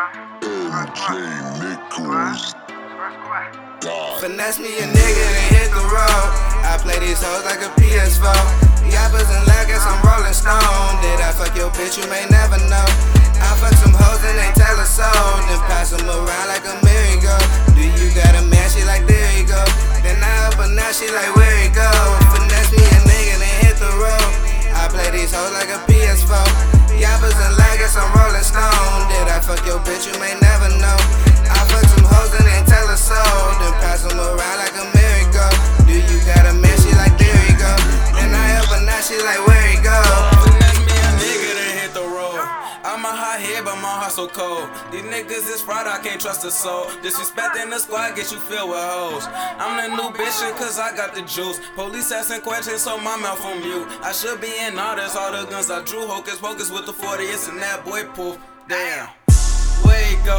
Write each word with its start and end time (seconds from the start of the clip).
AJ 0.00 1.60
Nichols. 1.60 2.56
Finesse 4.20 4.58
me 4.60 4.72
a 4.80 4.86
nigga, 4.88 5.24
then 5.28 5.44
hit 5.52 5.68
the 5.76 5.84
road. 5.92 6.28
I 6.64 6.80
play 6.80 6.96
these 7.04 7.20
hoes 7.20 7.44
like 7.44 7.60
a 7.60 7.68
PS4. 7.76 8.32
Yappers 8.88 9.28
and 9.28 9.44
laggers, 9.44 9.84
I'm 9.84 10.00
rolling 10.00 10.32
stone. 10.32 10.96
Did 11.04 11.20
I 11.20 11.36
fuck 11.36 11.52
your 11.52 11.68
bitch? 11.76 12.00
You 12.00 12.08
may 12.08 12.24
never 12.32 12.56
know. 12.72 12.88
I 13.44 13.52
fuck 13.60 13.76
some 13.76 13.92
hoes 13.92 14.24
and 14.24 14.40
they 14.40 14.48
tell 14.56 14.72
her 14.72 14.88
so. 14.88 15.08
Then 15.48 15.60
pass 15.68 15.92
them 15.92 16.08
around 16.08 16.48
like 16.48 16.64
a 16.64 16.80
merry-go. 16.80 17.36
Do 17.76 17.84
you 17.84 18.08
got 18.16 18.32
a 18.40 18.42
man? 18.48 18.68
She 18.72 18.80
like, 18.88 19.04
there 19.04 19.30
you 19.36 19.44
go. 19.44 19.60
Then 20.00 20.16
I 20.16 20.48
up 20.48 20.56
and 20.64 20.76
now 20.76 20.92
she 20.96 21.12
like, 21.12 21.28
where 21.36 21.56
you 21.60 21.68
go? 21.76 21.90
Finesse 22.32 22.72
me 22.72 22.80
a 22.80 23.00
nigga, 23.04 23.36
then 23.36 23.54
hit 23.68 23.76
the 23.76 23.92
road. 24.00 24.32
I 24.72 24.88
play 24.88 25.12
these 25.12 25.32
hoes 25.36 25.52
like 25.52 25.68
a 25.68 25.80
PS4. 25.84 26.79
Yappers 27.00 27.32
and 27.32 27.56
laggers, 27.56 27.96
I'm 27.96 28.12
rolling 28.12 28.44
stone. 28.44 29.08
Did 29.08 29.32
I 29.32 29.40
fuck 29.40 29.64
your 29.64 29.80
bitch? 29.80 30.04
You 30.04 30.20
may 30.20 30.36
never 30.36 30.68
know. 30.76 30.98
I 31.48 31.64
fuck 31.72 31.84
some 31.88 32.04
hoes 32.04 32.32
and 32.36 32.44
they 32.44 32.60
tell 32.68 32.86
her 32.88 32.96
so. 32.96 33.49
A 43.10 43.12
hot 43.12 43.40
head, 43.40 43.64
but 43.64 43.74
my 43.82 43.90
heart 43.90 44.12
so 44.12 44.28
cold. 44.28 44.70
These 44.92 45.02
niggas 45.02 45.50
is 45.50 45.60
fraud, 45.60 45.88
I 45.88 45.98
can't 45.98 46.20
trust 46.20 46.44
a 46.44 46.50
soul. 46.50 46.84
Disrespecting 47.02 47.68
the 47.68 47.80
squad, 47.80 48.14
get 48.14 48.30
you 48.30 48.38
filled 48.38 48.70
with 48.70 48.78
hoes. 48.78 49.26
I'm 49.58 49.74
the 49.82 49.96
new 49.96 50.14
bitch, 50.14 50.38
cause 50.54 50.78
I 50.78 50.94
got 50.94 51.16
the 51.16 51.22
juice. 51.22 51.58
Police 51.74 52.12
asking 52.12 52.42
questions, 52.42 52.82
so 52.82 52.98
my 52.98 53.16
mouth 53.16 53.44
on 53.44 53.58
mute. 53.66 53.88
I 54.00 54.12
should 54.12 54.40
be 54.40 54.54
in 54.62 54.78
orders, 54.78 55.16
all 55.16 55.32
the 55.32 55.42
guns 55.50 55.72
I 55.72 55.82
drew. 55.82 56.06
Hocus 56.06 56.38
pocus 56.38 56.70
with 56.70 56.86
the 56.86 56.92
40, 56.92 57.24
it's 57.24 57.48
in 57.48 57.56
that 57.56 57.84
boy 57.84 58.04
poof. 58.14 58.38
Damn. 58.68 59.08
Where 59.82 59.98
you 60.06 60.16
go? 60.22 60.38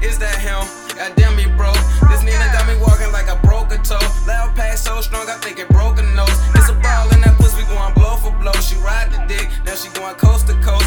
Is 0.00 0.16
that 0.16 0.40
him? 0.40 0.64
Goddamn 0.96 1.36
me, 1.36 1.44
bro. 1.52 1.68
This 2.08 2.24
Nina 2.24 2.48
got 2.56 2.64
me 2.64 2.80
walking 2.80 3.12
like 3.12 3.28
I 3.28 3.36
broke 3.44 3.76
a 3.76 3.78
toe. 3.84 4.00
Loud 4.24 4.56
pack 4.56 4.78
so 4.78 5.02
strong, 5.02 5.28
I 5.28 5.36
think 5.44 5.58
it 5.58 5.68
broke 5.68 5.98
a 6.00 6.06
nose. 6.16 6.32
It's 6.56 6.72
a 6.72 6.76
ball 6.80 7.12
in 7.12 7.20
that 7.28 7.36
pussy, 7.36 7.60
we 7.60 7.68
going 7.68 7.92
blow 7.92 8.16
for 8.16 8.32
blow. 8.40 8.56
She 8.64 8.76
ride 8.80 9.12
the 9.12 9.20
dick, 9.28 9.52
now 9.68 9.76
she 9.76 9.92
going 9.92 10.16
coast 10.16 10.48
to 10.48 10.56
coast. 10.64 10.85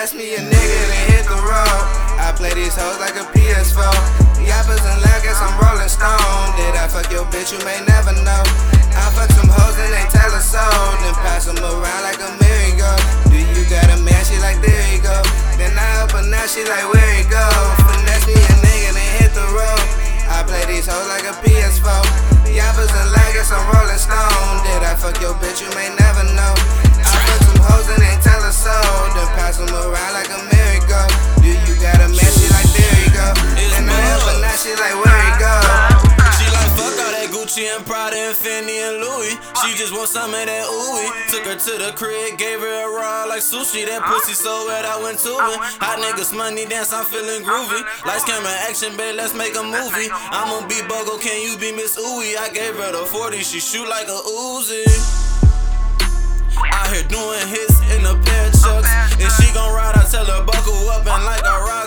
Plotting 0.00 0.16
me 0.16 0.34
a 0.34 0.38
nigga, 0.38 0.88
then 0.88 1.10
hit 1.12 1.24
the 1.28 1.36
road. 1.36 1.84
I 2.16 2.32
play 2.34 2.54
these 2.54 2.74
hoes 2.74 2.96
like 3.00 3.16
a 3.16 3.26
PS4. 3.36 3.84
Yappers 4.48 4.80
and 4.80 5.02
laggers, 5.04 5.36
I'm 5.44 5.52
rolling 5.60 5.92
stone. 5.92 6.56
Did 6.56 6.72
I 6.74 6.88
fuck 6.88 7.12
your 7.12 7.26
bitch? 7.26 7.52
You 7.52 7.62
may 7.66 7.84
never 7.84 8.16
know. 8.24 8.79
And 37.80 37.86
Prada 37.86 38.16
and 38.16 38.36
Fendi 38.36 38.76
and 38.76 39.00
Louis. 39.00 39.32
She 39.64 39.76
just 39.76 39.92
want 39.92 40.08
some 40.08 40.34
of 40.34 40.44
that 40.44 40.66
ooey. 40.68 41.08
Took 41.32 41.44
her 41.48 41.56
to 41.56 41.72
the 41.80 41.92
crib, 41.96 42.36
gave 42.36 42.60
her 42.60 42.76
a 42.84 42.88
ride 42.92 43.26
like 43.28 43.40
sushi. 43.40 43.86
That 43.86 44.04
pussy 44.04 44.34
so 44.34 44.66
wet, 44.66 44.84
I 44.84 45.00
went 45.00 45.18
to 45.24 45.32
it. 45.32 45.58
Hot 45.80 45.96
niggas 45.98 46.36
money 46.36 46.66
dance, 46.66 46.92
I'm 46.92 47.04
feeling 47.04 47.42
groovy. 47.42 47.80
Lights, 48.04 48.24
camera, 48.24 48.52
action, 48.68 48.96
babe, 48.96 49.16
let's 49.16 49.34
make 49.34 49.56
a 49.56 49.64
movie. 49.64 50.12
I'm 50.12 50.52
on 50.52 50.68
be 50.68 50.76
Bogo, 50.84 51.20
can 51.20 51.40
you 51.40 51.56
be 51.56 51.72
Miss 51.72 51.96
Ooey? 51.96 52.36
I 52.36 52.50
gave 52.52 52.76
her 52.76 52.92
the 52.92 53.06
40, 53.06 53.38
she 53.40 53.60
shoot 53.60 53.88
like 53.88 54.08
a 54.08 54.20
Uzi. 54.20 54.84
Out 56.60 56.92
here 56.92 57.06
doing 57.08 57.46
hits 57.48 57.80
in 57.96 58.04
a 58.04 58.12
pair 58.20 58.44
of 58.44 58.52
chucks. 58.60 58.92
And 59.16 59.30
she 59.40 59.48
gon' 59.56 59.72
ride, 59.72 59.96
I 59.96 60.04
tell 60.04 60.26
her 60.26 60.44
buckle 60.44 60.88
up 60.92 61.06
and 61.06 61.24
like 61.24 61.44
a 61.44 61.56
rock 61.64 61.79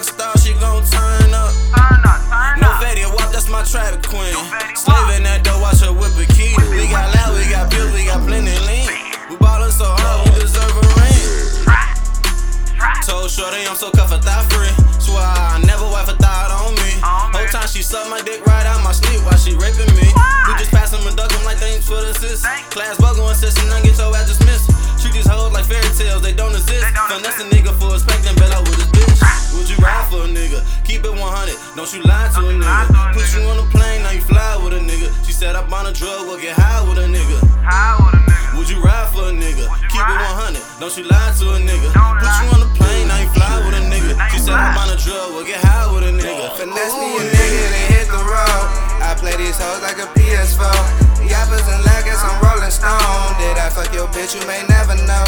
right 18.63 18.71
out 18.71 18.83
my 18.83 18.95
sleep 18.95 19.19
while 19.27 19.35
she 19.35 19.51
raping 19.59 19.91
me. 19.99 20.07
We 20.47 20.51
just 20.55 20.71
pass 20.71 20.91
them 20.91 21.03
and 21.03 21.15
duck 21.15 21.29
them 21.31 21.43
like 21.43 21.59
thanks 21.59 21.87
for 21.87 21.99
the 21.99 22.15
assist. 22.15 22.47
Class 22.71 22.95
bugle 22.97 23.27
insist 23.29 23.59
and 23.59 23.69
then 23.71 23.83
get 23.83 23.99
your 23.99 24.15
ass 24.15 24.31
dismissed. 24.31 24.71
Treat 25.03 25.13
these 25.19 25.27
hoes 25.27 25.51
like 25.51 25.67
fairy 25.67 25.83
tales, 25.99 26.23
they 26.23 26.31
don't 26.31 26.55
exist. 26.55 26.87
Finesse 27.11 27.43
a 27.43 27.45
nigga 27.51 27.75
for 27.75 27.95
a 27.95 27.99
spectrum, 27.99 28.35
bet 28.39 28.55
out 28.55 28.63
with 28.63 28.79
his 28.79 28.87
bitch. 28.95 29.19
Would 29.55 29.67
you 29.67 29.75
ride 29.83 30.07
for 30.07 30.23
a 30.23 30.29
nigga? 30.31 30.63
Keep 30.87 31.03
it 31.03 31.11
100, 31.11 31.19
don't 31.75 31.91
you 31.91 32.01
lie 32.07 32.31
to 32.35 32.41
a 32.47 32.53
nigga. 32.55 33.11
Put 33.11 33.27
you 33.35 33.43
on 33.51 33.59
a 33.59 33.67
plane, 33.67 34.01
now 34.03 34.15
you 34.15 34.23
fly 34.23 34.55
with 34.63 34.73
a 34.73 34.79
nigga. 34.79 35.11
She 35.27 35.33
said 35.35 35.55
up 35.55 35.71
on 35.71 35.87
a 35.87 35.93
drug, 35.93 36.27
we'll 36.27 36.39
get 36.39 36.55
high 36.55 36.87
with 36.87 36.97
a 37.03 37.07
nigga. 37.07 37.43
High 37.67 37.99
with 37.99 38.15
a 38.15 38.21
nigga. 38.23 38.57
Would 38.57 38.69
you 38.69 38.79
ride 38.79 39.11
for 39.11 39.27
a 39.27 39.33
nigga? 39.35 39.67
Keep 39.91 40.07
it 40.07 40.19
100, 40.39 40.79
don't 40.79 40.95
you 40.95 41.03
lie 41.03 41.35
to 41.39 41.45
a 41.51 41.52
bitch? 54.23 54.39
You 54.39 54.47
may 54.47 54.63
never 54.71 54.95
know. 55.03 55.23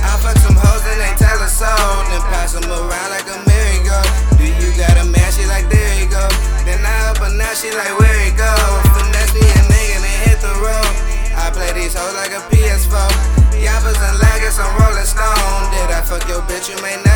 I 0.00 0.16
fuck 0.24 0.36
some 0.40 0.56
hoes 0.56 0.80
and 0.88 1.00
they 1.00 1.12
tell 1.20 1.36
her 1.36 1.52
so. 1.52 1.68
Then 2.08 2.22
pass 2.32 2.56
them 2.56 2.64
around 2.64 3.10
like 3.12 3.28
a 3.28 3.36
merry-go. 3.44 4.00
Do 4.40 4.44
you 4.48 4.72
got 4.76 4.96
a 4.96 5.04
man? 5.04 5.28
She 5.32 5.44
like, 5.44 5.68
there 5.68 5.92
you 6.00 6.08
go. 6.08 6.24
Then 6.64 6.80
I 6.80 7.12
up 7.12 7.20
and 7.20 7.36
now 7.36 7.52
she 7.52 7.68
like, 7.76 7.92
where 8.00 8.18
you 8.24 8.32
go? 8.32 8.52
Finesse 8.96 9.34
me 9.36 9.44
a 9.44 9.62
nigga, 9.68 9.98
then 10.00 10.18
hit 10.24 10.38
the 10.40 10.54
road. 10.64 10.92
I 11.36 11.52
play 11.52 11.72
these 11.76 11.94
hoes 11.94 12.14
like 12.16 12.32
a 12.32 12.40
PS4. 12.48 12.96
Yappers 13.60 14.00
and 14.00 14.16
laggers, 14.16 14.56
I'm 14.56 14.72
rolling 14.80 15.04
stone. 15.04 15.62
Did 15.74 15.92
I 15.92 16.00
fuck 16.00 16.24
your 16.28 16.40
bitch? 16.48 16.72
You 16.72 16.80
may 16.80 16.96
never 16.96 17.07